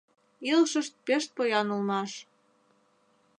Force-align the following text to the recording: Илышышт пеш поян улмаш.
Илышышт 0.49 0.93
пеш 1.05 1.23
поян 1.35 1.67
улмаш. 1.75 2.11